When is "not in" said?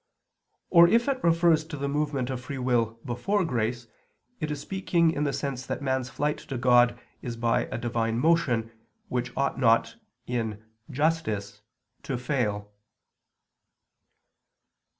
9.59-10.63